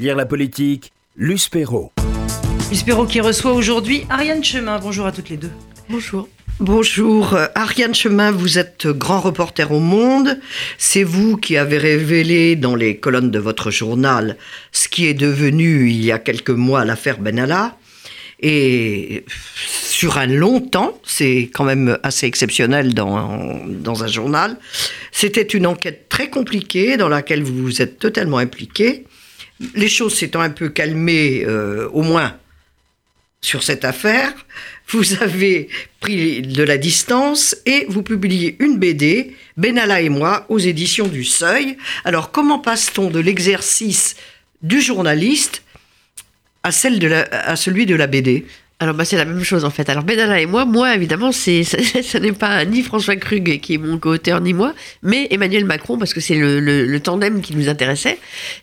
[0.00, 1.92] Lire la politique, Luce Perrault.
[2.70, 4.78] Luce Perrault qui reçoit aujourd'hui Ariane Chemin.
[4.78, 5.50] Bonjour à toutes les deux.
[5.90, 6.26] Bonjour.
[6.58, 10.40] Bonjour, Ariane Chemin, vous êtes grand reporter au Monde.
[10.78, 14.38] C'est vous qui avez révélé dans les colonnes de votre journal
[14.72, 17.76] ce qui est devenu il y a quelques mois l'affaire Benalla.
[18.40, 19.26] Et
[19.66, 24.56] sur un long temps, c'est quand même assez exceptionnel dans, dans un journal,
[25.12, 29.04] c'était une enquête très compliquée dans laquelle vous vous êtes totalement impliqué.
[29.74, 32.36] Les choses s'étant un peu calmées, euh, au moins
[33.42, 34.34] sur cette affaire,
[34.88, 35.68] vous avez
[36.00, 41.24] pris de la distance et vous publiez une BD, Benalla et moi, aux éditions du
[41.24, 41.76] Seuil.
[42.04, 44.16] Alors comment passe-t-on de l'exercice
[44.62, 45.62] du journaliste
[46.62, 48.44] à, celui de la BD
[48.80, 49.90] alors bah, c'est la même chose en fait.
[49.90, 53.78] Alors Benalla et moi, moi évidemment, c'est ce n'est pas ni François Krug qui est
[53.78, 57.68] mon co-auteur ni moi, mais Emmanuel Macron parce que c'est le, le, tandem qui nous
[57.68, 58.18] intéressait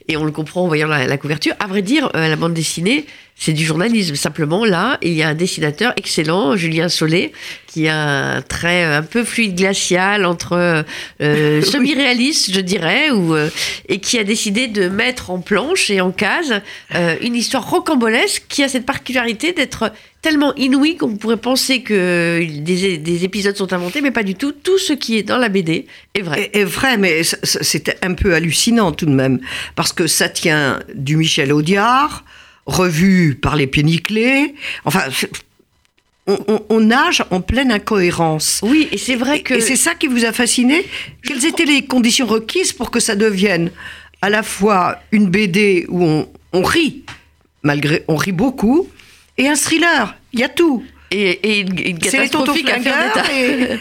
[0.07, 1.53] et on le comprend en voyant la, couverture.
[1.59, 4.15] À vrai dire, euh, la bande dessinée, c'est du journalisme.
[4.15, 7.31] Simplement, là, il y a un dessinateur excellent, Julien Solé,
[7.77, 10.83] qui a un trait un peu fluide glacial entre
[11.21, 13.51] euh, semi-réaliste, je dirais, ou, euh,
[13.87, 16.61] et qui a décidé de mettre en planche et en case
[16.95, 19.91] euh, une histoire rocambolesque qui a cette particularité d'être
[20.23, 24.53] tellement inouïe qu'on pourrait penser que des, épisodes sont inventés, mais pas du tout.
[24.53, 26.49] Tout ce qui est dans la BD est vrai.
[26.53, 29.39] Est, vrai, mais c'était un peu hallucinant tout de même,
[29.75, 32.25] parce que ça tient du Michel Audiard,
[32.65, 34.55] revu par les péniclés.
[34.83, 35.03] Enfin,
[36.27, 38.59] on, nage en pleine incohérence.
[38.63, 39.55] Oui, et c'est vrai que...
[39.55, 40.85] Et c'est ça qui vous a fasciné?
[41.23, 43.71] Quelles étaient les conditions requises pour que ça devienne
[44.21, 47.03] à la fois une BD où on, on rit,
[47.63, 48.89] malgré, on rit beaucoup,
[49.37, 50.15] et un thriller?
[50.33, 53.33] Il y a tout et, une, catastrophique affaire d'État.
[53.33, 53.79] Et,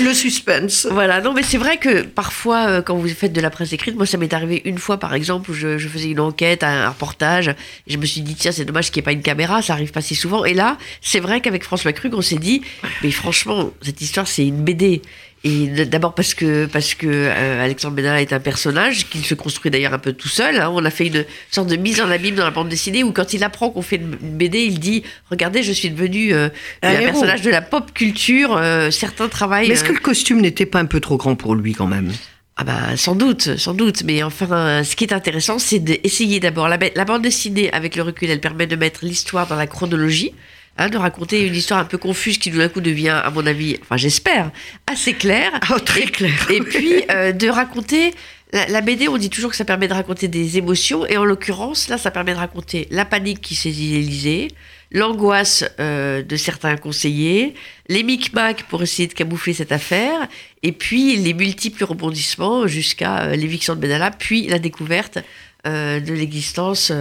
[0.00, 0.86] le suspense.
[0.90, 3.96] Voilà, non, mais c'est vrai que parfois, euh, quand vous faites de la presse écrite,
[3.96, 7.48] moi, ça m'est arrivé une fois, par exemple, où je, faisais une enquête, un, reportage,
[7.48, 9.74] et je me suis dit, tiens, c'est dommage qu'il n'y ait pas une caméra, ça
[9.74, 10.44] arrive pas si souvent.
[10.44, 12.62] Et là, c'est vrai qu'avec François Krug, on s'est dit,
[13.02, 15.02] mais franchement, cette histoire, c'est une BD.
[15.46, 19.70] Et d'abord parce que, parce que euh, Alexandre Benalla est un personnage qu'il se construit
[19.70, 20.58] d'ailleurs un peu tout seul.
[20.58, 20.72] Hein.
[20.74, 23.32] On a fait une sorte de mise en abîme dans la bande dessinée où quand
[23.32, 26.48] il apprend qu'on fait une BD, il dit Regardez, je suis devenu euh,
[26.82, 28.56] un, personnage de la pop culture.
[28.56, 29.68] Euh, certains travaillent.
[29.68, 32.10] Mais est-ce que le costume n'était pas un peu trop grand pour lui quand même?
[32.56, 34.02] Ah bah sans doute, sans doute.
[34.02, 38.02] Mais enfin, ce qui est intéressant, c'est d'essayer d'abord la, la bande dessinée avec le
[38.02, 38.30] recul.
[38.30, 40.34] Elle permet de mettre l'histoire dans la chronologie.
[40.78, 43.46] Hein, de raconter une histoire un peu confuse qui tout d'un coup devient, à mon
[43.46, 44.50] avis, enfin j'espère,
[44.86, 45.50] assez claire.
[45.74, 46.50] Oh, très claire.
[46.50, 48.12] Et, puis euh, de raconter
[48.52, 51.88] la, BD, on dit toujours que ça permet de raconter des émotions, et en l'occurrence,
[51.88, 54.48] là, ça permet de raconter la panique qui saisit l'Élysée,
[54.92, 57.54] l'angoisse euh, de certains conseillers,
[57.88, 60.28] les micmacs pour essayer de camoufler cette affaire,
[60.62, 65.18] et puis les multiples rebondissements jusqu'à euh, l'éviction de Benalla, puis la découverte
[65.66, 66.92] de l'existence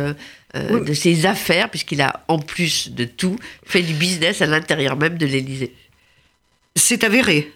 [0.55, 4.95] euh, de ses affaires, puisqu'il a, en plus de tout, fait du business à l'intérieur
[4.95, 5.73] même de l'Élysée.
[6.77, 7.51] C'est avéré.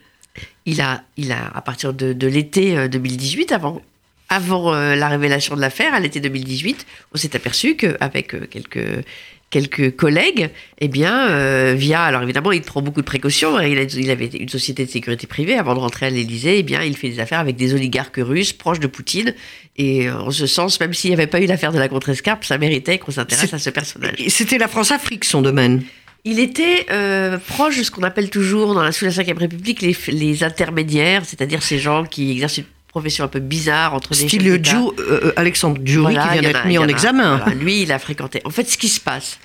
[0.65, 3.81] Il a, il a, à partir de, de l'été 2018, euh, avant,
[4.27, 9.05] avant euh, la révélation de l'affaire, à l'été 2018, on s'est aperçu qu'avec quelques
[9.49, 10.49] quelques collègues,
[10.79, 13.57] eh bien, euh, via, alors évidemment, il prend beaucoup de précautions.
[13.57, 13.65] Hein.
[13.65, 16.59] Il, avait une société de sécurité privée avant de rentrer à l'Élysée.
[16.59, 19.33] Eh bien, il fait des affaires avec des oligarques russes proches de Poutine.
[19.77, 22.45] Et euh, en ce sens, même s'il n'y avait pas eu l'affaire de la contre-escarpe,
[22.45, 24.15] ça méritait qu'on s'intéresse à ce personnage.
[24.27, 25.83] C'était la France-Afrique, son domaine.
[26.25, 29.81] Il était euh, proche de ce qu'on appelle toujours dans la, sous la Ve République
[29.81, 32.65] les, les intermédiaires, c'est-à-dire ces gens qui exercent une
[32.99, 34.61] profession un peu bizarre entre des Style le
[34.99, 37.43] euh, Alexandre Dury qui vient d'être mis en, examen.
[37.55, 38.41] lui, il a fréquenté.
[38.43, 39.39] En fait, ce qui se passe,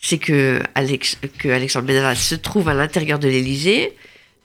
[0.00, 3.94] c'est que, Alex, que Alexandre Benalla se trouve à l'intérieur de l'Élysée.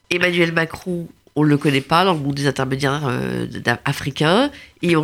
[0.10, 3.48] Emmanuel Macron, on ne le connaît pas dans le monde des intermédiaires euh,
[3.86, 4.52] africains.
[4.82, 4.96] Et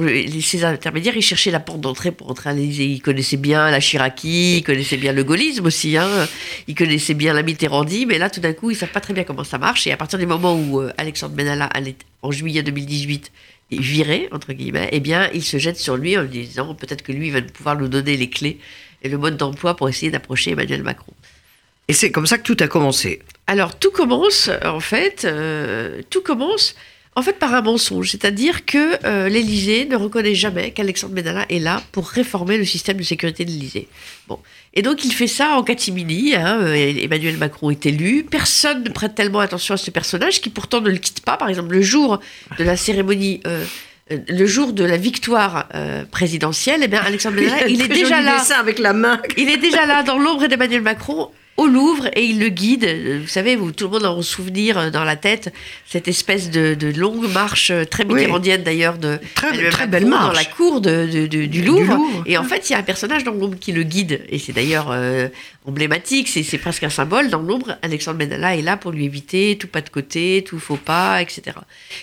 [0.41, 2.85] ces intermédiaires, ils cherchaient la porte d'entrée pour entrer à l'Élysée.
[2.85, 5.95] Ils connaissaient bien la Chiraki, ils connaissaient bien le gaullisme aussi.
[5.95, 6.27] Hein.
[6.67, 8.05] Ils connaissaient bien la Mitterrandie.
[8.05, 9.87] Mais là, tout d'un coup, ils ne savent pas très bien comment ça marche.
[9.87, 13.31] Et à partir du moment où euh, Alexandre Benalla allait en juillet 2018
[13.71, 17.11] viré, entre guillemets, eh bien, il se jette sur lui en lui disant peut-être que
[17.11, 18.59] lui va pouvoir nous donner les clés
[19.01, 21.13] et le mode d'emploi pour essayer d'approcher Emmanuel Macron.
[21.87, 23.21] Et c'est comme ça que tout a commencé.
[23.47, 26.75] Alors, tout commence, en fait, euh, tout commence
[27.17, 31.57] en fait par un mensonge, c'est-à-dire que euh, l'Élysée ne reconnaît jamais qu'Alexandre Benalla est
[31.57, 33.87] là pour réformer le système de sécurité de l'Élysée.
[34.27, 34.37] Bon,
[34.75, 36.35] et donc il fait ça en catimini.
[36.35, 40.51] Hein, euh, Emmanuel Macron est élu, personne ne prête tellement attention à ce personnage qui
[40.51, 41.37] pourtant ne le quitte pas.
[41.37, 42.19] Par exemple, le jour
[42.59, 43.41] de la cérémonie.
[43.47, 43.65] Euh,
[44.09, 45.67] le jour de la victoire
[46.11, 48.41] présidentielle, eh bien Alexandre Benalla, il, est déjà là.
[48.57, 49.21] avec la main.
[49.35, 52.85] il est déjà là dans l'ombre d'Emmanuel Macron au Louvre et il le guide.
[53.21, 55.53] Vous savez, vous, tout le monde a en souvenir euh, dans la tête
[55.87, 58.13] cette espèce de, de longue marche euh, très Oui.
[58.15, 60.37] mitterrandienne d'ailleurs de Très- Emmanuel très Macron belle dans marche.
[60.37, 61.95] la cour de, du Du Louvre.
[61.95, 62.23] Louvre.
[62.27, 64.53] Et en fait, il y a un personnage dans l'ombre qui le guide et c'est
[64.53, 65.27] d'ailleurs euh,
[65.65, 66.27] emblématique.
[66.27, 67.77] C'est c'est presque un symbole dans l'ombre.
[67.81, 71.57] Alexandre Benalla est là pour lui éviter tout pas de côté, tout faux pas, etc.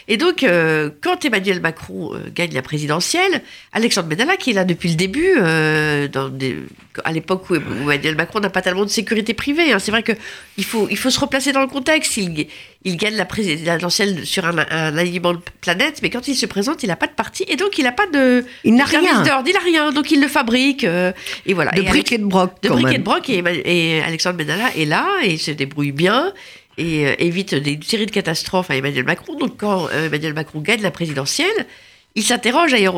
[0.09, 3.43] Et donc, euh, quand Emmanuel Macron euh, gagne la présidentielle,
[3.73, 5.35] Alexandre Benalla, qui est là depuis le début,
[6.11, 6.57] dans des-
[7.05, 10.03] à l'époque où, où Emmanuel Macron n'a pas tellement de sécurité privée, hein, c'est vrai
[10.03, 10.13] que
[10.57, 12.17] il faut, il faut se replacer dans le contexte.
[12.17, 12.47] Il,
[12.85, 16.83] il gagne la présidentielle sur un, un alignement de planète, mais quand il se présente,
[16.83, 19.23] il n'a pas de parti, et donc il n'a pas de, Il n'a rien.
[19.23, 21.13] d'ordre, il n'a rien, donc il le fabrique, euh,
[21.47, 21.71] et voilà.
[21.73, 22.99] De Et briques et de broc, de quand briques et même.
[22.99, 26.33] de broc, et, et Alexandre Benalla est là, et il se débrouille bien,
[26.77, 29.35] et euh, évite des, une série de catastrophes à Emmanuel Macron.
[29.37, 31.67] Donc quand euh, Emmanuel Macron gagne la présidentielle,
[32.17, 32.95] il s'interroge, d'ailleurs,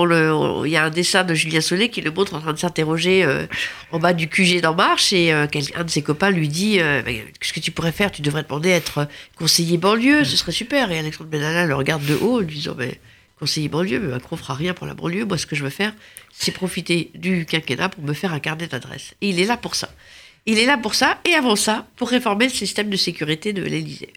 [0.66, 3.24] il y a un dessin de Julien Solé qui le montre en train de s'interroger
[3.24, 3.46] euh,
[3.90, 7.02] en bas du QG d'En Marche, et euh, un de ses copains lui dit euh,
[7.02, 8.12] Qu'est-ce que tu pourrais faire?
[8.12, 10.90] Tu devrais demander à être conseiller banlieue, ce serait super.
[10.90, 13.00] Et Alexandre Benalla le regarde de haut en lui disant Mais
[13.38, 15.24] conseiller banlieue, mais Macron fera rien pour la banlieue.
[15.24, 15.94] Moi, ce que je veux faire,
[16.34, 19.14] c'est profiter du quinquennat pour me faire un carnet d'adresses.
[19.22, 19.88] Et il est là pour ça.
[20.44, 23.62] Il est là pour ça, et avant ça, pour réformer le système de sécurité de
[23.62, 24.12] l'Élysée.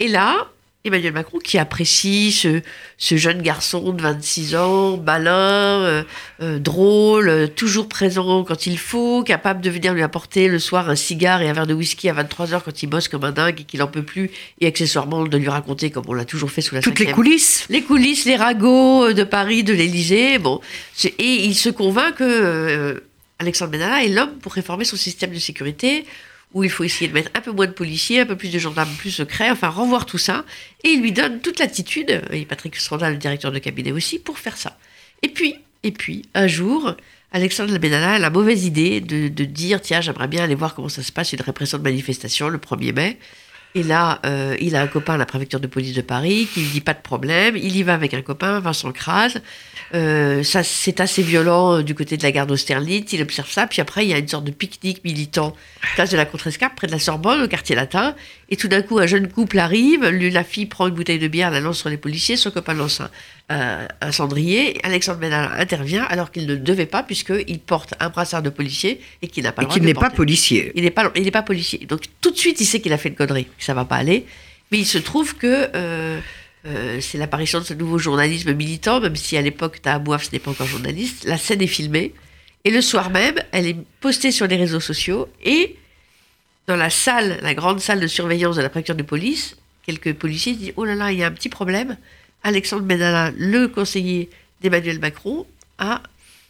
[0.00, 0.48] Et là,
[0.82, 2.62] Emmanuel Macron, qui apprécie ce,
[2.96, 6.02] ce jeune garçon de 26 ans, malin, euh,
[6.40, 10.88] euh, drôle, euh, toujours présent quand il faut, capable de venir lui apporter le soir
[10.88, 13.60] un cigare et un verre de whisky à 23h quand il bosse comme un dingue
[13.60, 14.30] et qu'il en peut plus,
[14.62, 17.66] et accessoirement de lui raconter, comme on l'a toujours fait sous la Toutes les coulisses.
[17.68, 20.38] les coulisses, les ragots de Paris, de l'Élysée.
[20.38, 20.62] Bon,
[21.04, 23.00] et il se convainc que euh,
[23.38, 26.06] Alexandre Benalla est l'homme pour réformer son système de sécurité,
[26.52, 28.58] où il faut essayer de mettre un peu moins de policiers, un peu plus de
[28.58, 30.44] gendarmes plus secrets, enfin revoir tout ça.
[30.84, 34.38] Et il lui donne toute l'attitude, et Patrick Strandal, le directeur de cabinet aussi, pour
[34.38, 34.76] faire ça.
[35.22, 36.94] Et puis, et puis, un jour,
[37.32, 40.88] Alexandre Benalla a la mauvaise idée de, de dire tiens, j'aimerais bien aller voir comment
[40.88, 43.18] ça se passe une répression de manifestation le 1er mai.
[43.74, 46.60] Et là, euh, il a un copain à la préfecture de police de Paris qui
[46.60, 47.56] lui dit pas de problème.
[47.56, 49.38] Il y va avec un copain, Vincent Kras.
[49.94, 53.12] Euh, ça, c'est assez violent euh, du côté de la gare d'Austerlitz.
[53.12, 53.68] Il observe ça.
[53.68, 55.54] Puis après, il y a une sorte de pique-nique militant,
[55.94, 58.16] place de la Contrescarpe, près de la Sorbonne, au quartier latin.
[58.52, 60.04] Et tout d'un coup, un jeune couple arrive.
[60.06, 62.36] Lui, la fille prend une bouteille de bière, la lance sur les policiers.
[62.36, 63.10] Son copain lance un,
[63.48, 64.80] un- un cendrier.
[64.84, 69.28] Alexandre Benalla intervient alors qu'il ne devait pas, puisqu'il porte un brassard de policier et
[69.28, 70.72] qu'il n'a pas Et le droit qu'il de le n'est pas policier.
[70.74, 71.86] Il n'est pas, il pas policier.
[71.86, 73.96] Donc tout de suite, il sait qu'il a fait une connerie, que ça va pas
[73.96, 74.26] aller.
[74.72, 76.18] Mais il se trouve que euh,
[76.66, 80.38] euh, c'est l'apparition de ce nouveau journalisme militant, même si à l'époque, Tahabouaf, ce n'est
[80.40, 81.24] pas encore journaliste.
[81.24, 82.14] La scène est filmée.
[82.64, 85.28] Et le soir même, elle est postée sur les réseaux sociaux.
[85.44, 85.76] Et
[86.70, 90.54] dans la salle, la grande salle de surveillance de la préfecture de police, quelques policiers
[90.54, 91.96] disent Oh là là, il y a un petit problème.
[92.44, 94.30] Alexandre Benalla, le conseiller
[94.62, 95.46] d'Emmanuel Macron,
[95.78, 96.00] a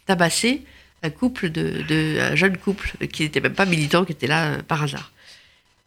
[0.05, 0.61] tabassé
[1.03, 4.45] un couple de, de- un jeune couple qui n'était même pas militant, qui était là
[4.45, 5.11] euh, par hasard.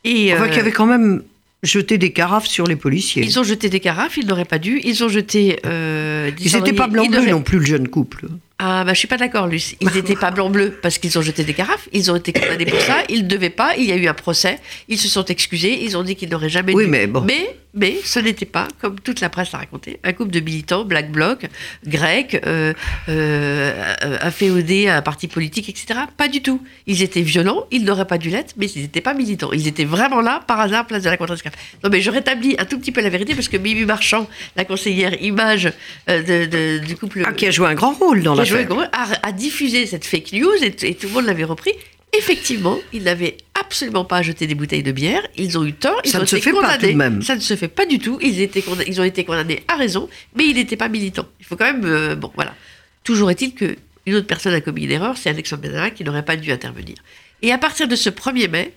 [0.02, 1.22] Et Enfin, euh, qui avait quand même
[1.62, 3.22] jeté des carafes sur les policiers.
[3.22, 4.81] ils ont jeté des carafes, ils n'auraient pas dû.
[4.84, 5.60] Ils ont jeté.
[5.64, 8.26] Euh, des Ils n'étaient pas n'auraient- non plus, le jeune couple.
[8.61, 9.75] Ah, bah, je suis pas d'accord, Luce.
[9.81, 11.89] Ils n'étaient pas blanc-bleu parce qu'ils ont jeté des carafes.
[11.93, 12.99] Ils ont été condamnés pour ça.
[13.09, 13.75] Ils ne devaient pas.
[13.77, 14.59] Il y a eu un procès.
[14.89, 15.83] Ils se sont excusés.
[15.83, 16.91] Ils ont dit qu'ils n'auraient jamais Oui, dû.
[16.91, 17.23] mais bon.
[17.23, 20.85] Mais, mais ce n'était pas, comme toute la presse l'a raconté, un couple de militants,
[20.85, 21.47] Black Bloc,
[21.85, 22.73] grecs, euh,
[23.09, 26.01] euh, à un parti politique, etc.
[26.17, 26.62] Pas du tout.
[26.87, 27.65] Ils étaient violents.
[27.73, 29.51] Ils n'auraient pas dû l'être, mais ils n'étaient pas militants.
[29.53, 31.56] Ils étaient vraiment là, par hasard, place de la Contrescarpe.
[31.83, 34.65] Non, mais je rétablis un tout petit peu la vérité parce que Mimi Marchand, la
[34.65, 35.73] conseillère image
[36.09, 36.47] euh, de-
[36.79, 38.81] de- du couple Ah, qui a joué un grand rôle dans qui a joué gros,
[38.81, 41.72] a, a diffusé cette fake news et, tout le monde l'avait repris.
[42.17, 45.22] Effectivement, ils n'avaient absolument pas jeté des bouteilles de bière.
[45.36, 46.01] Ils ont eu tort.
[46.05, 46.79] Ils Ça ont ne se été fait pas, condamnés.
[46.79, 47.22] tout de même.
[47.22, 48.19] Ça ne se fait pas du tout.
[48.22, 51.27] Ils, étaient condam- ils ont été condamnés à raison, mais ils n'étaient pas militants.
[51.41, 51.84] Il faut quand même.
[51.84, 52.55] euh, bon, voilà.
[53.03, 56.24] Toujours est-il que une autre personne a commis une erreur, c'est Alexandre Benalla qui n'aurait
[56.24, 56.94] pas dû intervenir.
[57.43, 58.72] Et à partir de ce 1er mai,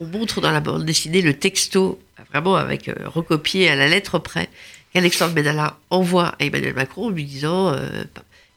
[0.00, 1.98] on montre dans la bande dessinée le texto,
[2.30, 4.48] vraiment avec euh, recopié à la lettre près,
[4.92, 8.04] qu'Alexandre Benalla envoie à Emmanuel Macron en lui disant euh,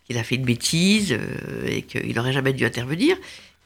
[0.08, 3.18] qu'il a fait une bêtise euh, et qu'il n'aurait jamais dû intervenir.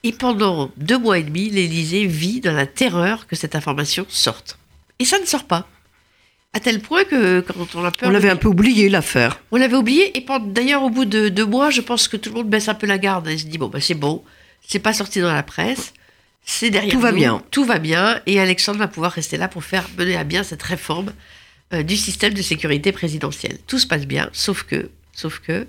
[0.03, 4.57] Et pendant deux mois et demi, l'Élysée vit dans la terreur que cette information sorte.
[4.99, 5.67] Et ça ne sort pas.
[6.53, 8.07] À tel point que quand on a peur...
[8.07, 9.39] On de- l'avait un peu oublié, l'affaire.
[9.51, 10.17] on l'avait oublié.
[10.17, 12.73] Et d'ailleurs, au bout de deux mois, je pense que tout le monde baisse un
[12.73, 14.23] peu la garde et se dit bon, bah, c'est bon,
[14.67, 15.93] c'est pas sorti dans la presse,
[16.43, 17.41] c'est derrière Tout va bien.
[17.51, 18.19] Tout va bien.
[18.25, 21.13] Et Alexandre va pouvoir rester là pour faire mener à bien cette réforme
[21.73, 23.57] euh, du système de sécurité présidentielle.
[23.67, 25.67] Tout se passe bien, sauf que, sauf que,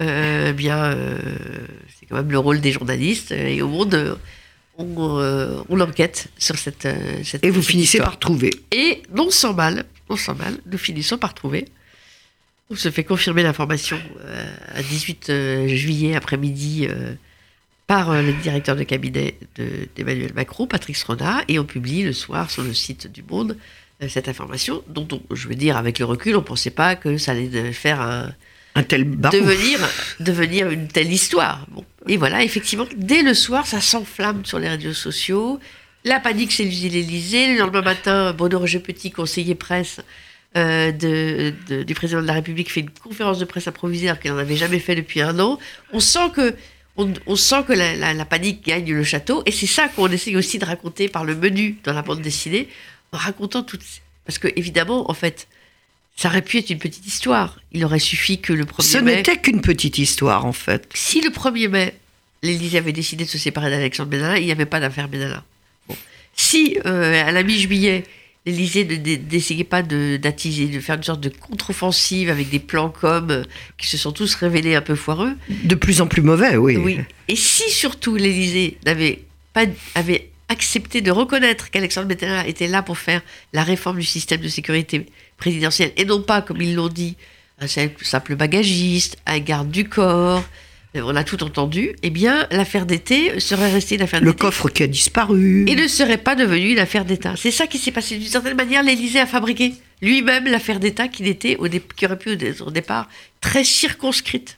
[0.00, 1.18] euh, bien, euh,
[1.98, 3.32] c'est quand même le rôle des journalistes.
[3.32, 4.18] Et au monde,
[4.78, 6.88] on, euh, on enquête sur cette.
[7.24, 8.10] cette Et vous finissez histoire.
[8.12, 8.50] par trouver.
[8.72, 11.66] Et non sans mal, non sans mal, nous finissons par trouver.
[12.70, 13.98] On se fait confirmer l'information
[14.74, 16.88] à 18 euh, juillet après-midi
[17.86, 22.50] par le directeur de cabinet de- d'Emmanuel Macron, Patrick Strona, et on publie le soir
[22.50, 23.56] sur le site du Monde
[24.08, 27.18] cette information, dont on- je veux dire, avec le recul, on ne pensait pas que
[27.18, 28.34] ça allait faire un,
[28.74, 29.78] Un tel devenir,
[30.20, 31.66] devenir une telle histoire.
[31.70, 31.84] Bon.
[32.08, 35.60] Et voilà, effectivement, dès le soir, ça s'enflamme sur les réseaux sociaux.
[36.04, 37.52] La panique chez l'Élysée.
[37.52, 40.00] Le lendemain matin, Bruno Roger Petit, conseiller presse
[40.56, 44.56] euh, du président de la République, fait une conférence de presse improvisée qu'il n'en avait
[44.56, 45.58] jamais fait depuis un an.
[45.92, 46.54] On sent que,
[46.96, 49.42] on, sent que la panique gagne le château.
[49.46, 52.68] Et c'est ça qu'on essaye aussi de raconter par le menu dans la bande dessinée,
[53.12, 53.84] en racontant toutes.
[54.24, 55.46] Parce que, évidemment, en fait,
[56.16, 57.58] ça aurait pu être une petite histoire.
[57.72, 59.16] Il aurait suffi que le 1er Ce mai...
[59.16, 60.88] n'était qu'une petite histoire, en fait.
[60.94, 61.94] Si le 1er mai,
[62.42, 65.42] l'Élysée avait décidé de se séparer d'Alexandre Benalla, il n'y avait pas d'affaire Benalla.
[65.88, 65.96] Bon.
[66.34, 68.04] Si, euh, à la mi-juillet,
[68.46, 68.84] l'Élysée
[69.30, 73.42] n'essayait pas d'attiser, de faire une sorte de contre-offensive avec des plans comme euh,
[73.78, 76.76] qui se sont tous révélés un peu foireux, De plus en plus mauvais, oui.
[76.76, 76.98] oui.
[77.28, 79.64] Et si surtout l'Élysée n'avait pas
[79.94, 84.48] avait accepté de reconnaître qu'Alexandre Benalla était là pour faire la réforme du système de
[84.48, 85.06] sécurité
[85.36, 87.16] présidentielle et non pas, comme ils l'ont dit,
[87.58, 90.44] un simple bagagiste, un garde du corps,
[90.94, 94.68] on a tout entendu, eh bien, l'affaire d'été serait restée une affaire Le d'été coffre
[94.68, 95.64] qui a disparu.
[95.66, 97.34] et ne serait pas devenue une affaire d'État.
[97.36, 98.18] C'est ça qui s'est passé.
[98.18, 101.56] D'une certaine manière, l'Élysée a fabriqué lui-même l'affaire d'État qui, n'était
[101.96, 103.08] qui aurait pu au départ
[103.40, 104.56] très circonscrite.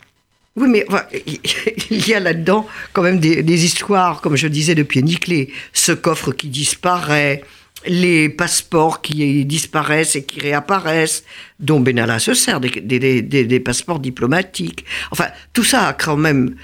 [0.57, 1.03] Oui, mais enfin,
[1.91, 5.53] il y a là-dedans quand même des, des histoires, comme je disais, de pieds nickelés.
[5.73, 7.43] Ce coffre qui disparaît,
[7.87, 11.25] les passeports qui disparaissent et qui réapparaissent,
[11.61, 14.85] dont Benalla se sert, des, des- des- des passeports diplomatiques.
[15.11, 16.55] Enfin, tout ça a quand même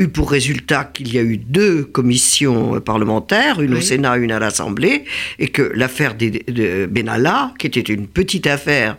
[0.00, 3.80] eu pour résultat qu'il y a eu deux commissions parlementaires, une au.
[3.80, 5.04] Sénat, une à l'Assemblée,
[5.38, 8.96] et que l'affaire de Benalla, qui était une petite affaire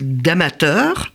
[0.00, 1.12] d'amateurs,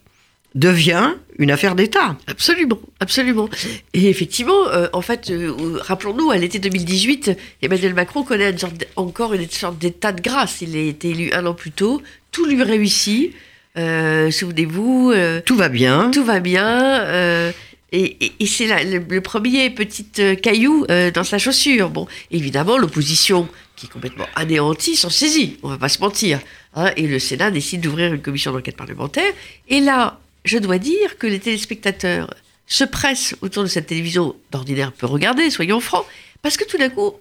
[0.56, 2.18] devient une affaire d'État.
[2.28, 3.50] Absolument, absolument.
[3.94, 7.32] Et effectivement, euh, en fait, euh, rappelons-nous, à l'été 2018,
[7.62, 10.62] Emmanuel Macron connaît une sorte d- encore une sorte d'état de grâce.
[10.62, 13.34] Il a été élu un an plus tôt, tout lui réussit.
[13.78, 16.12] Euh, Souvenez-vous, euh, Tout va bien.
[16.12, 16.68] tout va bien.
[17.06, 17.52] euh,
[17.94, 21.90] et et- et c'est le, le premier petit euh, caillou euh, dans sa chaussure.
[21.90, 25.58] Bon, évidemment, l'opposition, qui est complètement anéantie, s'en saisit.
[25.64, 26.40] On va pas se mentir.
[26.76, 29.34] hein, et le Sénat décide d'ouvrir une commission d'enquête parlementaire.
[29.68, 32.34] Et là, je dois dire que les téléspectateurs
[32.68, 36.06] se pressent autour de cette télévision d'ordinaire peu regardée, soyons francs,
[36.42, 37.14] parce que tout d'un coup,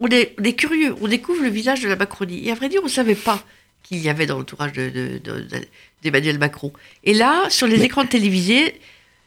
[0.00, 2.46] on est, on est curieux, on découvre le visage de la Macronie.
[2.46, 3.42] Et à vrai dire, on ne savait pas
[3.82, 5.66] qu'il y avait dans l'entourage de- de- de- de-
[6.02, 6.72] d'Emmanuel Macron.
[7.04, 8.78] Et là, sur les écrans télévisés,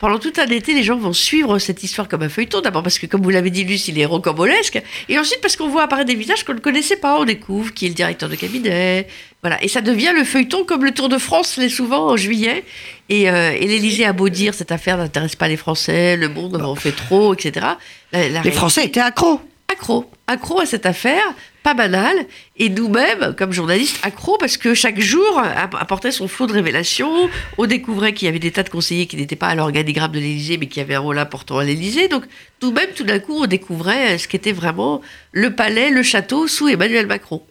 [0.02, 2.60] pendant tout un été, les gens vont suivre cette histoire comme un feuilleton.
[2.60, 4.82] D'abord parce que, comme vous l'avez dit, Luce, il est rocambolesque.
[5.08, 7.18] Et ensuite parce qu'on voit apparaître des visages qu'on ne connaissait pas.
[7.20, 9.08] On découvre qui est le directeur de cabinet.
[9.42, 9.64] Voilà.
[9.64, 12.64] Et ça devient le feuilleton comme le Tour de France l'est souvent en juillet.
[13.10, 16.62] Et, euh, et l'Élysée a beau dire cette affaire n'intéresse pas les Français, le monde
[16.62, 17.66] en fait trop, etc.
[18.12, 19.40] La- la Les Français étaient accros.
[19.72, 21.24] accro, accro à cette affaire,
[21.64, 22.26] pas banale,
[22.58, 27.30] et nous-mêmes, comme journalistes, accro parce que chaque jour app- apportait son flot de révélations.
[27.58, 30.20] On découvrait qu'il y avait des tas de conseillers qui n'étaient pas à l'organigramme de
[30.20, 32.08] l'Élysée, mais qui avaient un rôle important à l'Élysée.
[32.08, 32.24] Donc,
[32.64, 35.02] nous-mêmes, tout d'un coup, on découvrait ce qu'était vraiment
[35.32, 37.44] le palais, le château sous Emmanuel Macron.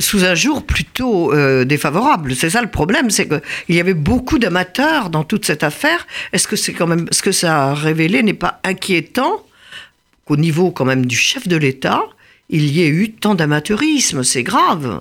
[0.00, 2.34] Sous un jour plutôt euh, défavorable.
[2.34, 6.06] C'est ça le problème, c'est qu'il y avait beaucoup d'amateurs dans toute cette affaire.
[6.32, 9.44] Est-ce que c'est quand même ce que ça a révélé n'est pas inquiétant
[10.24, 12.02] qu'au niveau quand même du chef de l'État,
[12.50, 15.00] il y ait eu tant d'amateurisme C'est grave.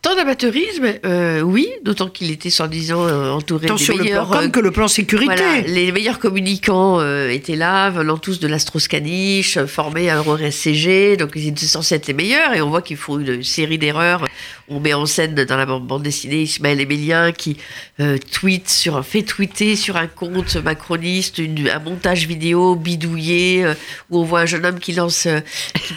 [0.00, 4.04] Tant d'amateurisme, euh, oui, d'autant qu'il était soi-disant euh, entouré Tant des sur le plan
[4.04, 5.34] meilleurs com euh, que le plan sécurité.
[5.34, 11.16] Voilà, les meilleurs communicants euh, étaient là, venant tous de l'Astroscaniche, euh, formés à l'EuroSCG,
[11.16, 14.24] donc ils étaient censés être les meilleurs, et on voit qu'ils font une série d'erreurs.
[14.70, 17.56] On met en scène dans la bande dessinée Ismaël Emélien qui
[18.00, 23.74] euh, tweet sur, fait tweeter sur un compte macroniste une- un montage vidéo bidouillé, euh,
[24.10, 25.40] où on voit un jeune homme qui lance, euh,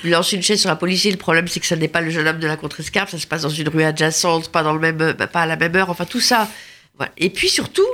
[0.01, 1.11] qui lance une chaise sur un policier.
[1.11, 3.27] Le problème, c'est que ce n'est pas le jeune homme de la contre-escarpe, ça se
[3.27, 5.89] passe dans une rue adjacente, pas, dans le même, euh, pas à la même heure,
[5.89, 6.47] enfin tout ça.
[6.97, 7.11] Voilà.
[7.17, 7.87] Et puis surtout,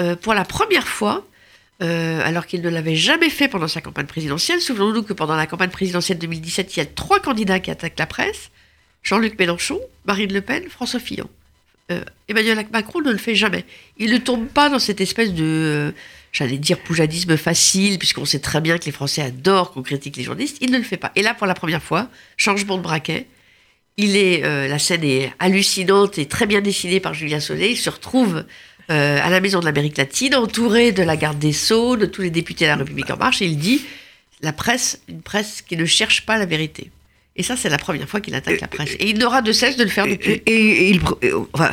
[0.00, 1.26] euh, pour la première fois,
[1.82, 5.46] euh, alors qu'il ne l'avait jamais fait pendant sa campagne présidentielle, souvenons-nous que pendant la
[5.46, 8.50] campagne présidentielle 2017, il y a trois candidats qui attaquent la presse
[9.02, 11.28] Jean-Luc Mélenchon, Marine Le Pen, François Fillon.
[11.90, 13.64] Euh, Emmanuel Macron ne le fait jamais.
[13.98, 15.92] Il ne tombe pas dans cette espèce de, euh,
[16.32, 20.22] j'allais dire, poujadisme facile, puisqu'on sait très bien que les Français adorent qu'on critique les
[20.22, 20.58] journalistes.
[20.60, 21.12] Il ne le fait pas.
[21.16, 23.26] Et là, pour la première fois, changement de braquet.
[23.98, 27.70] Il est, euh, la scène est hallucinante et très bien dessinée par Julien Solé.
[27.70, 28.44] Il se retrouve
[28.88, 32.28] à la maison de l'Amérique latine, entouré de la garde des Sceaux, de tous les
[32.28, 33.80] députés de la République en marche, et il dit
[34.42, 36.90] la presse, une presse qui ne cherche pas la vérité.
[37.36, 38.90] Et ça, c'est la première fois qu'il attaque la presse.
[39.00, 40.32] Et il n'aura de cesse de le faire depuis.
[40.44, 41.00] et- et il,
[41.54, 41.70] enfin,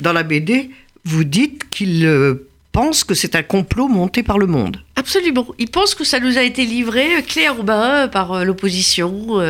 [0.00, 0.70] dans la BD,
[1.04, 4.78] vous dites qu'il euh, pense que c'est un complot monté par le monde.
[4.96, 5.46] Absolument.
[5.58, 9.40] Il pense que ça nous a été livré euh, clé en main par l'opposition.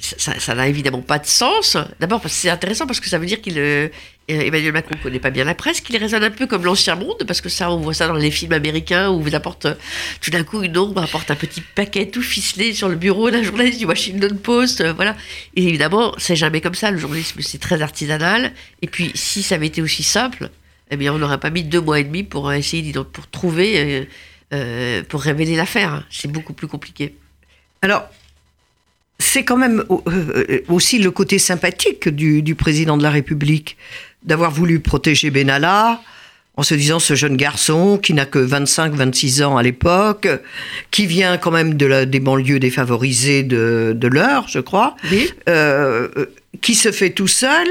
[0.00, 1.76] Ça n'a évidemment pas de sens.
[2.00, 3.88] D'abord, c'est intéressant parce que ça veut dire qu'il euh,
[4.26, 7.22] Emmanuel Macron ne connaît pas bien la presse, qu'il raisonne un peu comme l'ancien monde,
[7.26, 9.74] parce que ça, on voit ça dans les films américains où vous apporte euh,
[10.20, 13.42] tout d'un coup une ombre, apporte un petit paquet tout ficelé sur le bureau d'un
[13.42, 15.14] journaliste du Washington Post, euh, voilà.
[15.54, 16.90] Et évidemment, c'est jamais comme ça.
[16.90, 18.52] Le journalisme, c'est très artisanal.
[18.82, 20.50] Et puis, si ça avait été aussi simple,
[20.90, 24.08] eh bien, on n'aurait pas mis deux mois et demi pour euh, essayer pour trouver,
[24.52, 26.06] euh, pour révéler l'affaire.
[26.10, 27.16] C'est beaucoup plus compliqué.
[27.82, 28.08] Alors,
[29.18, 33.76] c'est quand même euh, euh, aussi le côté sympathique du, du président de la République
[34.24, 36.00] d'avoir voulu protéger Benalla
[36.58, 40.26] en se disant ce jeune garçon qui n'a que 25-26 ans à l'époque,
[40.90, 45.30] qui vient quand même de la- des banlieues défavorisées de, de l'heure, je crois, Oui.
[45.50, 46.08] euh,
[46.62, 47.66] qui se fait tout seul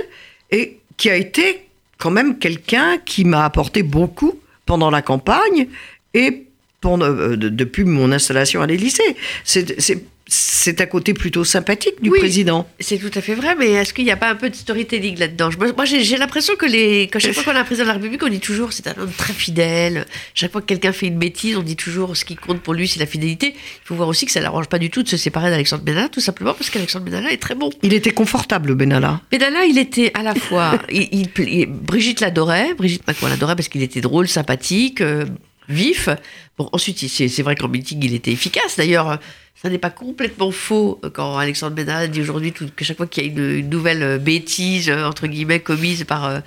[0.51, 1.61] et qui a été
[1.97, 5.67] quand même quelqu'un qui m'a apporté beaucoup pendant la campagne
[6.13, 6.43] et
[6.79, 9.15] pendant- euh, depuis mon installation à l'Élysée.
[9.43, 9.81] C'est-
[10.27, 12.17] C'est un côté plutôt sympathique du Oui.
[12.17, 12.67] président.
[12.79, 15.19] C'est tout à fait vrai, mais est-ce qu'il n'y a pas un peu de storytelling
[15.19, 15.49] là-dedans?
[15.75, 18.23] Moi, j'ai l'impression que les, que chaque fois qu'on a un président de la République,
[18.23, 20.05] on dit toujours c'est un homme très fidèle.
[20.33, 22.87] Chaque fois que quelqu'un fait une bêtise, on dit toujours ce qui compte pour lui,
[22.87, 23.53] c'est la fidélité.
[23.55, 26.09] Il faut voir aussi que ça l'arrange pas du tout de se séparer d'Alexandre Benalla,
[26.09, 27.69] tout simplement parce qu'Alexandre Benalla est très bon.
[27.83, 29.21] Il était confortable, Benalla.
[29.31, 30.79] Benalla, il était à la fois.
[30.91, 35.25] il, il- il- Brigitte l'adorait, Brigitte Macron l'adorait parce qu'il était drôle, sympathique, euh,
[35.69, 36.09] vif.
[36.57, 38.77] Bon, ensuite, c'est vrai qu'en meeting, il était efficace.
[38.77, 39.19] D'ailleurs,
[39.55, 43.27] ça n'est pas complètement faux quand Alexandre Benalla dit aujourd'hui que chaque fois qu'il y
[43.27, 46.25] a une, nouvelle euh, bêtise, euh, entre guillemets, commise par.
[46.25, 46.39] euh,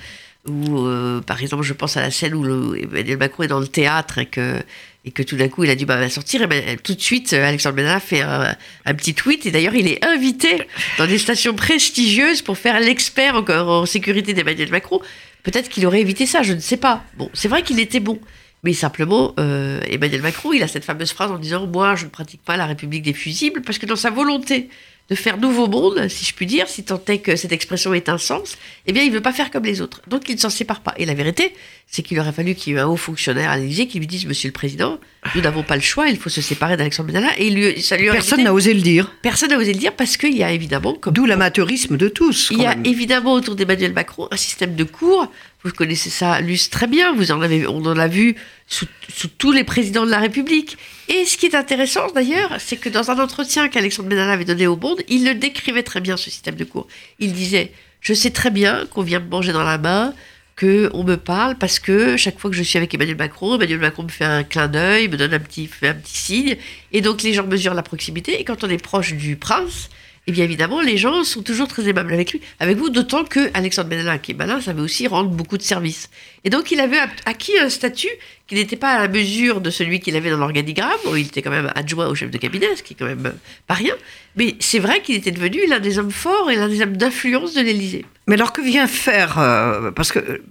[0.47, 0.89] ou,
[1.27, 4.17] par exemple, je pense à la scène où le- Emmanuel Macron est dans le théâtre
[4.17, 4.63] et que,
[5.05, 7.35] et que tout d'un coup il a dû bah, sortir, et ben, tout de suite
[7.35, 8.55] Alexandre Benalla fait un,
[8.95, 10.63] petit tweet et d'ailleurs il est invité
[10.97, 15.01] dans des stations prestigieuses pour faire l'expert encore en sécurité d'Emmanuel Macron.
[15.43, 17.05] Peut-être qu'il aurait évité ça, je ne sais pas.
[17.19, 18.19] Bon, c'est vrai qu'il était bon.
[18.65, 22.11] Mais simplement, euh, Emmanuel Macron, il a cette fameuse phrase en disant Moi, je ne
[22.11, 24.69] pratique pas la République des fusibles, parce que dans sa volonté
[25.11, 28.11] de faire nouveau monde, si je puis dire, si tant est que cette expression ait
[28.11, 30.03] un sens, eh bien, il ne veut pas faire comme les autres.
[30.07, 30.93] Donc, il ne s'en sépare pas.
[30.99, 31.55] Et la vérité,
[31.87, 34.27] c'est qu'il aurait fallu qu'il y ait un haut fonctionnaire à l'Élysée qui lui dise
[34.27, 34.99] Monsieur le Président,
[35.35, 37.31] nous n'avons pas le choix, il faut se séparer d'Alexandre Benalla.
[37.39, 39.11] Et lui, ça lui Personne n'a osé le dire.
[39.23, 42.49] Personne n'a osé le dire parce qu'il y a évidemment, D'où l'amateurisme de tous.
[42.51, 42.85] il y a même.
[42.85, 45.33] évidemment autour d'Emmanuel Macron un système de cours.
[45.69, 47.15] Vous connaissez ça, Luce, très bien.
[47.15, 50.79] Vous en avez, on en a vu sous, sous tous les présidents de la République.
[51.09, 54.67] Et ce qui est intéressant d'ailleurs, c'est que dans un entretien qu'Alexandre Benalla avait donné
[54.67, 56.87] au Monde, il le décrivait très bien ce système de cours.
[57.19, 60.15] Il disait Je sais très bien qu'on vient me manger dans la main,
[60.57, 63.81] que on me parle parce que chaque fois que je suis avec Emmanuel Macron, Emmanuel
[63.81, 66.57] Macron me fait un clin d'œil, me donne un petit, fait un petit signe,
[66.93, 68.41] et donc les gens mesurent la proximité.
[68.41, 69.91] Et quand on est proche du prince,
[70.29, 73.49] eh bien évidemment, les gens sont toujours très aimables avec lui, avec vous, d'autant que
[73.55, 76.11] Alexandre Benalla, qui est malin, savait aussi rendre beaucoup de services.
[76.45, 78.11] Et donc il avait acquis un statut
[78.47, 81.41] qui n'était pas à la mesure de celui qu'il avait dans l'organigramme, où il était
[81.41, 83.33] quand même adjoint au chef de cabinet, ce qui est quand même euh,
[83.67, 83.95] pas rien.
[84.37, 87.55] Mais c'est vrai qu'il était devenu l'un des hommes forts et l'un des hommes d'influence
[87.55, 88.05] de l'Élysée.
[88.27, 90.43] Mais alors que vient faire, euh, parce que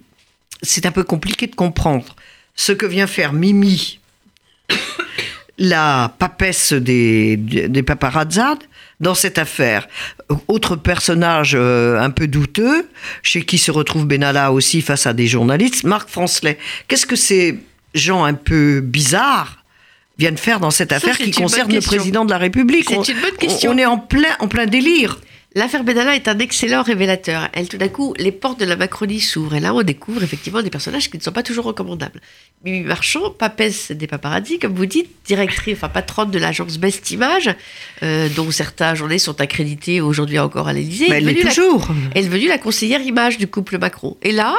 [0.60, 2.16] c'est un peu compliqué de comprendre,
[2.56, 4.00] ce que vient faire Mimi,
[5.58, 7.82] la papesse des, des
[9.00, 9.88] dans cette affaire.
[10.48, 12.88] Autre personnage euh, un peu douteux,
[13.22, 16.58] chez qui se retrouve Benalla aussi face à des journalistes, Marc Francelet.
[16.88, 17.58] Qu'est-ce que ces
[17.94, 19.64] gens un peu bizarres
[20.18, 22.88] viennent faire dans cette affaire qui concerne le président de la République?
[22.88, 23.72] C'est une bonne question.
[23.72, 25.18] On est en plein, en plein délire.
[25.58, 27.48] L'affaire Benalla est un excellent révélateur.
[27.52, 29.54] Elle, tout d'un coup, les portes de la Macronie s'ouvrent.
[29.56, 32.20] Et là, on découvre effectivement des personnages qui ne sont pas toujours recommandables.
[32.64, 37.50] Mimi Marchand, papesse des paparazzi, comme vous dites, directrice, enfin patronne de l'agence Best Image,
[38.02, 41.06] euh, dont certains journalistes sont accrédités aujourd'hui encore à l'Élysée.
[41.10, 41.88] Mais elle la- toujours.
[42.14, 44.16] elle est devenue la conseillère image du couple Macron.
[44.22, 44.54] Et là,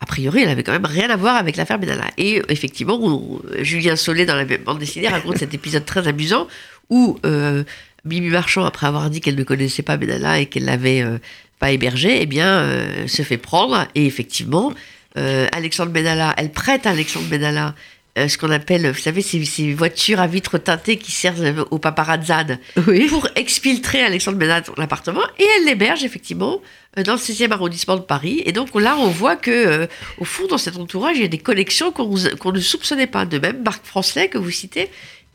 [0.00, 2.04] a priori, elle avait quand même rien à voir avec l'affaire Benalla.
[2.18, 6.06] Et euh, effectivement, on- Julien Solé, dans la même bande dessinée, raconte cet épisode très
[6.06, 6.48] amusant
[6.90, 7.64] où euh,
[8.04, 11.18] Mimi Marchand, après avoir dit qu'elle ne connaissait pas Benalla et qu'elle l'avait euh,
[11.58, 13.86] pas hébergé, eh bien, euh, se fait prendre.
[13.94, 14.72] Et effectivement,
[15.16, 17.74] euh, Alexandre Benalla, elle prête à Alexandre Benalla
[18.16, 22.60] ce qu'on appelle, vous savez, ces, ces voitures à vitres teintées qui servent aux paparazzades
[22.86, 23.08] Oui.
[23.08, 26.60] pour exfiltrer Alexandre Benalla de son appartement et elle l'héberge effectivement
[26.96, 28.40] dans le 16e arrondissement de Paris.
[28.46, 29.88] Et donc là, on voit que
[30.18, 33.26] au fond, dans cet entourage, il y a des connexions qu'on ne soupçonnait pas.
[33.26, 34.90] De même, Marc Francelet, que vous citez,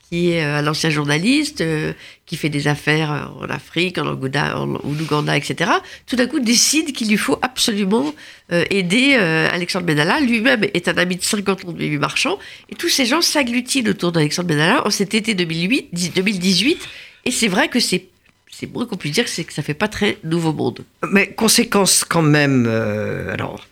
[0.09, 1.93] qui est euh, un ancien journaliste, euh,
[2.25, 5.71] qui fait des affaires euh, en Afrique, en Ouganda, en, en Ouganda, etc.,
[6.07, 8.13] tout d'un coup décide qu'il lui faut absolument
[8.51, 10.19] euh, aider euh, Alexandre Benalla.
[10.19, 12.39] Lui-même est un ami de 50 ans de Mimi Marchand.
[12.69, 16.79] Et tous ces gens s'agglutinent autour d'Alexandre Benalla en cet été 2008, 2018.
[17.25, 18.05] Et c'est vrai que c'est
[18.51, 20.83] c'est moins qu'on puisse dire que c'est que ça fait pas très nouveau monde.
[21.09, 23.65] Mais conséquence quand même, alors,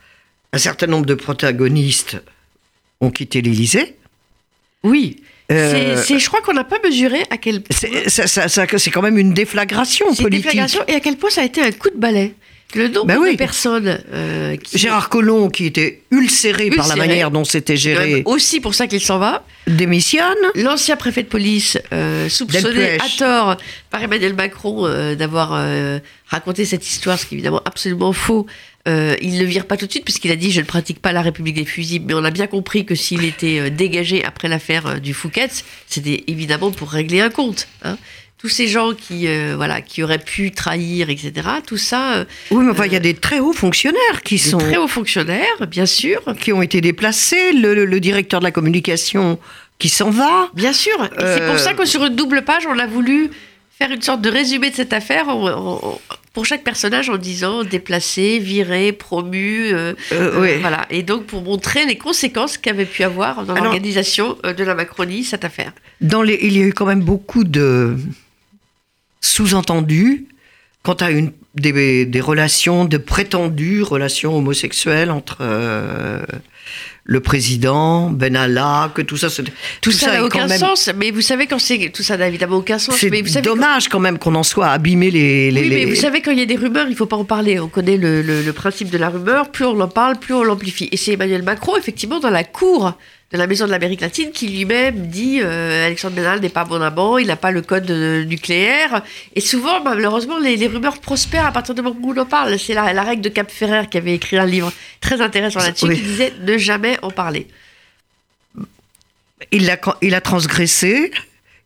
[0.53, 2.17] un certain nombre de protagonistes
[3.01, 3.97] ont quitté l'Élysée.
[4.83, 5.17] Oui.
[5.51, 7.77] Euh, C'est- je crois qu'on n'a pas mesuré à quel point.
[8.07, 10.45] C'est quand même une déflagration C'est une politique.
[10.45, 12.33] déflagration et à quel point ça a été un coup de balai.
[12.75, 13.31] Le nombre Ben oui.
[13.31, 14.77] de personnes euh, qui.
[14.77, 18.99] Gérard Collomb, qui était ulcéré, par la manière dont c'était géré, aussi pour ça qu'il
[18.99, 19.45] s'en va.
[19.67, 20.35] démissionne.
[20.55, 23.55] L'ancien préfet de police, euh, soupçonné à tort
[23.89, 25.65] par Emmanuel Macron d'avoir
[26.27, 28.45] raconté cette histoire, ce qui est évidemment absolument faux.
[28.87, 31.01] Euh, il ne le vire pas tout de suite puisqu'il a dit je ne pratique
[31.01, 34.23] pas la République des fusibles, mais on a bien compris que s'il était euh, dégagé
[34.23, 35.49] après l'affaire euh, du Fouquet,
[35.87, 37.67] c'était évidemment pour régler un compte.
[37.83, 37.97] hein.
[38.37, 41.31] Tous ces gens qui, euh, voilà, qui auraient pu trahir, etc.,
[41.65, 44.41] tout ça, euh, Oui, mais enfin, il y a des très hauts fonctionnaires qui des
[44.41, 47.51] sont très hauts fonctionnaires, bien sûr, qui ont été déplacés.
[47.53, 49.39] Le, le- le directeur de la communication
[49.79, 50.49] qui s'en va.
[50.53, 50.95] Bien sûr.
[51.19, 53.31] C'est pour ça que sur une double page, on a voulu
[53.75, 55.25] faire une sorte de résumé de cette affaire
[56.37, 59.73] pour chaque personnage en disant déplacé, viré, promu.
[59.73, 60.59] euh, Euh, euh, ouais.
[60.59, 60.85] Voilà.
[60.91, 65.43] Et donc pour montrer les conséquences qu'avait pu avoir dans l'organisation de la Macronie cette
[65.45, 65.71] affaire.
[65.99, 67.97] Dans les, il y a eu quand même beaucoup de
[69.19, 70.27] sous-entendus
[70.83, 76.21] quant à une, des, des relations, de prétendues relations homosexuelles entre euh,
[77.09, 79.29] le président, Benalla, que tout ça...
[79.29, 79.43] c'est-
[79.81, 80.89] Tout, ça n'a aucun même- sens.
[80.97, 82.95] Mais vous savez quand c'est tout ça n'a évidemment aucun sens.
[82.97, 85.49] C'est quand- dommage quand même qu'on en soit abîmé les...
[85.51, 87.15] les, Oui, mais les- vous savez, quand il y a des rumeurs, il faut pas
[87.15, 87.59] en parler.
[87.59, 89.51] On connaît le, le- le principe de la rumeur.
[89.51, 90.89] Plus on en parle, plus on l'amplifie.
[90.91, 92.97] Et c'est Emmanuel Macron, effectivement, dans la cour
[93.33, 96.81] de la Maison de l'Amérique latine, qui lui-même dit euh, Alexandre Benalla n'est pas bon
[96.81, 99.01] amant, il n'a pas le code euh, nucléaire.
[99.35, 102.57] Et souvent, malheureusement, les, les rumeurs prospèrent à partir du moment où on en parle.
[102.57, 105.87] C'est la, la règle de Cap Ferrer qui avait écrit un livre très intéressant là-dessus,
[105.87, 105.97] Oui.
[105.97, 107.47] qui disait ne jamais en parler.
[109.51, 111.11] il, a, il a transgressé,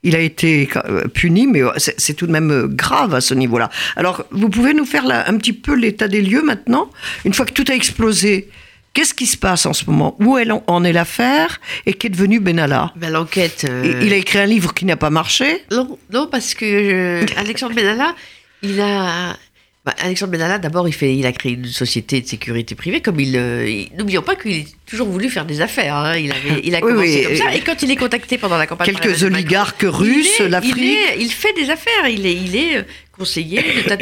[0.02, 3.69] il a été euh, puni, mais c'est tout de même grave à ce niveau-là.
[3.95, 6.89] Alors, vous pouvez nous faire là, un petit peu l'état des lieux maintenant
[7.24, 8.50] Une fois que tout a explosé,
[8.93, 10.15] qu'est-ce qui se passe en ce moment?
[10.19, 11.60] Où en- est l'affaire?
[11.86, 12.91] Et qu'est devenu Benalla?
[12.95, 13.65] Ben, L'enquête.
[13.69, 15.63] euh, Il- a écrit un livre qui n'a pas marché.
[15.71, 18.15] Non, non, parce que euh, Alexandre Benalla,
[18.63, 19.38] il a.
[19.86, 23.19] bah, Alexandre Benalla, d'abord, il, fait, il a créé une société de sécurité privée, comme
[23.19, 23.36] il.
[23.36, 25.95] euh, N'oublions pas qu'il a toujours voulu faire des affaires.
[25.95, 26.17] hein.
[26.17, 27.56] Il, avait, il a commencé oui, comme et- ça.
[27.56, 28.88] Et quand il est contacté pendant la campagne.
[28.88, 30.75] Quelques Macron, oligarques russes, l'Afrique.
[30.77, 32.08] Il, est- il fait des affaires.
[32.10, 32.86] Il est, il est
[33.17, 33.97] conseiller de.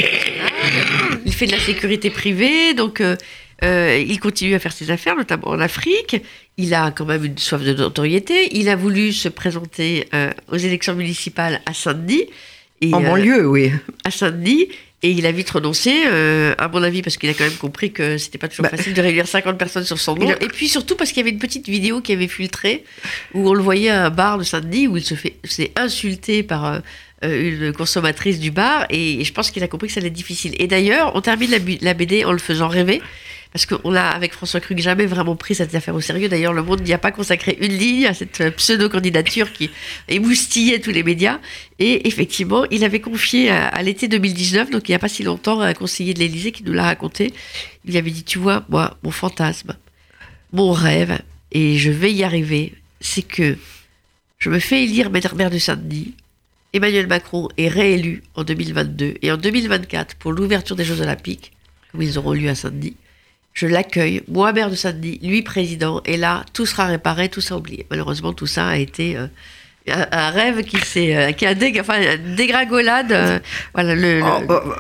[1.26, 2.74] Il fait de la sécurité privée.
[2.74, 3.16] Donc, euh,
[3.64, 6.22] euh, il continue à faire ses affaires, notamment en Afrique.
[6.58, 8.56] Il a quand même une soif de notoriété.
[8.58, 12.26] Il a voulu se présenter euh, aux élections municipales à Saint-Denis.
[12.94, 13.72] En euh, banlieue, oui.
[14.06, 14.68] à Saint-Denis.
[15.02, 17.94] Et il a vite renoncé, euh, à mon avis, parce qu'il a quand même compris
[17.94, 20.30] que c'était pas toujours Bah, facile de réunir 50 personnes sur son nom.
[20.30, 22.84] a- Et puis surtout parce qu'il y avait une petite vidéo qui avait filtré,
[23.34, 26.44] où on le voyait à un bar de Saint-Denis, où il se fait s'est insulté
[26.44, 26.82] par
[27.22, 28.86] une consommatrice du bar.
[28.90, 30.56] Et, je pense qu'il a compris que ça allait être difficile.
[30.60, 31.52] Et d'ailleurs, on termine
[31.82, 33.02] la, BD en le faisant rêver.
[33.52, 36.30] Parce qu'on a, avec François Krug, jamais vraiment pris cette affaire au sérieux.
[36.30, 39.72] D'ailleurs, Le Monde n'y a pas consacré une ligne à cette euh, pseudo-candidature qui
[40.08, 41.40] émoustillait tous les médias.
[41.80, 45.62] Et effectivement, il avait confié à, l'été 2019, donc il n'y a pas si longtemps,
[45.62, 47.34] un conseiller de l'Élysée qui nous l'a raconté.
[47.86, 49.76] Il avait dit, tu vois, moi, mon fantasme,
[50.54, 51.18] mon rêve,
[51.52, 53.58] et je vais y arriver, c'est que
[54.38, 56.14] je me fais élire maire de Saint-Denis.
[56.74, 61.52] Emmanuel Macron est réélu en 2022 et en 2024 pour l'ouverture des Jeux Olympiques,
[61.92, 62.96] comme ils auront lieu à Saint-Denis.
[63.54, 67.58] Je l'accueille, moi maire de Saint-Denis, lui président, et là, tout sera réparé, tout sera
[67.60, 67.86] oublié.
[67.90, 69.26] Malheureusement, tout ça a été euh,
[69.90, 73.12] un, un rêve qui, s'est, euh, qui a dég- enfin, une dégringolade.
[73.12, 73.40] euh,
[73.74, 74.74] voilà, le, le- Oh, oh,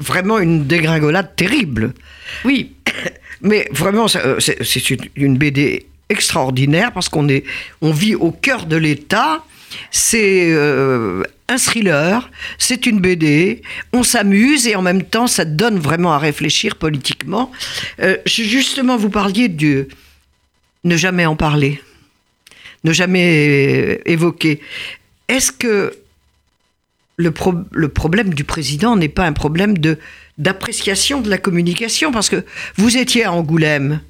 [0.00, 1.94] vraiment une dégringolade terrible.
[2.44, 2.72] oui,
[3.40, 7.44] Mais vraiment, c'est une, une BD extraordinaire parce qu'on est,
[7.80, 9.44] on vit au cœur de l'État.
[9.90, 15.78] C'est euh, un thriller, c'est une BD, on s'amuse et en même temps, ça donne
[15.78, 17.50] vraiment à réfléchir politiquement.
[18.00, 19.88] Euh, justement, vous parliez de
[20.84, 21.82] ne jamais en parler,
[22.84, 24.60] ne jamais évoquer.
[25.28, 25.94] Est-ce que
[27.16, 27.32] le,
[27.72, 29.98] le problème du président n'est pas un problème de
[30.36, 32.12] d'appréciation de la communication?
[32.12, 32.44] Parce que
[32.76, 34.00] vous étiez à Angoulême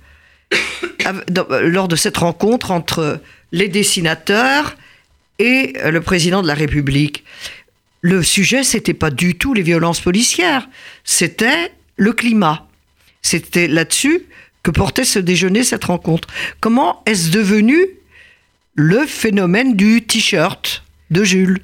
[1.62, 3.20] lors de cette rencontre entre
[3.52, 4.76] les dessinateurs
[5.38, 7.24] et euh, le président de la République.
[8.00, 10.68] Le sujet, c'était pas du tout les violences policières,
[11.04, 12.68] c'était le climat.
[13.22, 14.26] C'était là-dessus
[14.62, 16.28] que portait ce déjeuner, cette rencontre.
[16.60, 17.86] Comment est-ce devenu
[18.74, 21.60] le phénomène du t-shirt de Jules?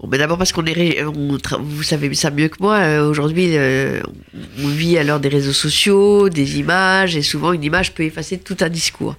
[0.00, 2.76] Bon, ben d'abord parce qu'on est, vous savez ça mieux que moi.
[2.76, 4.00] Euh, aujourd'hui, euh,
[4.62, 8.38] on vit à l'heure des réseaux sociaux, des images, et souvent une image peut effacer
[8.38, 9.16] tout un discours.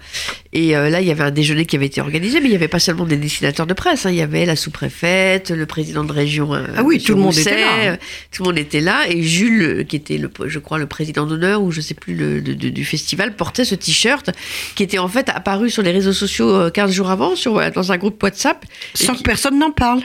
[0.54, 2.56] Et euh, là, il y avait un déjeuner qui avait été organisé, mais il n'y
[2.56, 4.06] avait pas seulement des dessinateurs de presse.
[4.06, 4.12] Hein.
[4.12, 6.54] il y avait la sous-préfète, le président de région.
[6.54, 7.98] ah oui, tout le monde était là.
[8.32, 11.62] Tout le monde était là, et Jules, qui était, le, je crois, le président d'honneur
[11.62, 14.30] ou je sais plus le, du festival, portait ce t-shirt
[14.76, 17.98] qui était en fait apparu sur les réseaux sociaux 15 jours avant, sur, dans un
[17.98, 18.65] groupe WhatsApp.
[18.94, 20.04] Sans que personne n'en parle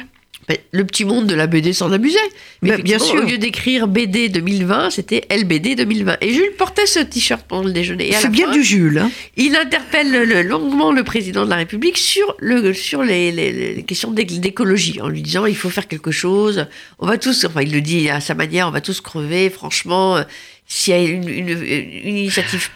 [0.72, 2.18] le petit monde de la BD s'en amusait.
[2.62, 3.22] Mais bien sûr.
[3.22, 6.16] Au lieu d'écrire BD 2020, c'était LBD 2020.
[6.20, 8.12] Et Jules portait ce t-shirt pendant le déjeuner.
[8.12, 8.98] C'est bien du Jules.
[8.98, 9.10] Hein.
[9.36, 15.08] Il interpelle longuement le président de la République sur, le, sur les, questions d'écologie, en
[15.08, 16.66] lui disant il faut faire quelque chose.
[16.98, 19.50] On va tous, enfin, il le dit à sa manière, on va tous crever.
[19.50, 20.22] Franchement, euh,
[20.66, 22.68] s'il y a une, une initiative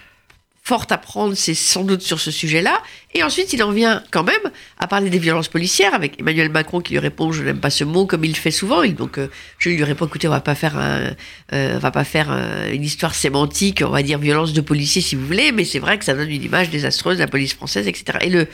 [0.68, 2.82] forte à prendre, c'est sans doute sur ce sujet-là.
[3.14, 6.82] Et ensuite, il en vient quand même à parler des violences policières avec Emmanuel Macron
[6.82, 8.84] qui lui répond Je n'aime pas ce mot, comme il fait souvent.
[8.88, 9.28] donc, euh,
[9.58, 13.14] je lui réponds Écoutez, on va pas faire, euh, va pas faire euh, une histoire
[13.14, 16.12] sémantique, on va dire violence de policiers si vous voulez, mais c'est vrai que ça
[16.12, 18.18] donne une image désastreuse de la police française, etc.
[18.20, 18.46] Et le,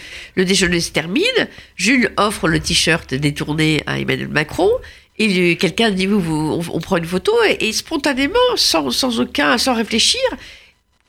[0.45, 1.25] déjeuner se termine.
[1.75, 4.71] Jules offre le t-shirt détourné à Emmanuel Macron.
[5.19, 9.59] Et quelqu'un dit, vous, vous on, prend une photo et, et spontanément, sans, sans aucun,
[9.59, 10.21] sans réfléchir,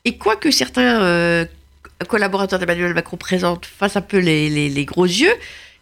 [0.06, 1.44] et quoique certains euh,
[2.08, 5.34] collaborateurs d'Emmanuel Macron présentent face un peu les, gros yeux,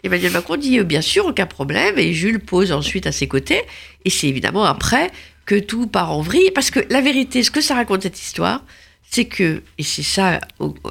[0.03, 3.63] Emmanuel Macron dit euh, bien sûr, aucun problème, et Jules pose ensuite à ses côtés.
[4.07, 5.11] Et c'est évidemment après
[5.45, 8.65] que tout part en vrille, parce que la vérité, ce que ça raconte cette histoire,
[9.11, 10.41] c'est que, et c'est ça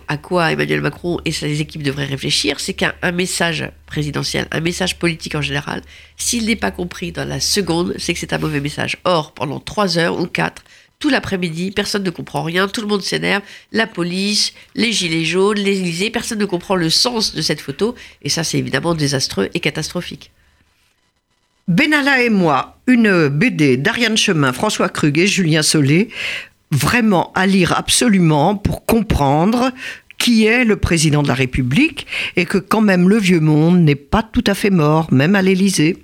[0.07, 4.99] à quoi Emmanuel Macron et ses équipes devraient réfléchir, c'est qu'un message présidentiel, un message
[4.99, 5.81] politique en général,
[6.17, 8.97] s'il n'est pas compris dans la seconde, c'est que c'est un mauvais message.
[9.05, 10.63] Or, pendant trois heures ou quatre,
[11.03, 13.41] tout l'après-midi, personne ne comprend rien, tout le monde s'énerve,
[13.73, 18.29] la police, les gilets jaunes, les personne ne comprend le sens de cette photo, et
[18.29, 20.31] ça c'est évidemment désastreux et catastrophique.
[21.67, 26.07] Benalla et moi, une BD d'Ariane Chemin, François Krug et Julien Solé,
[26.71, 29.73] vraiment à lire absolument pour comprendre
[30.17, 33.95] qui est le président de la République et que quand même le vieux monde n'est
[33.95, 35.97] pas tout à fait mort, même à l'Élysée.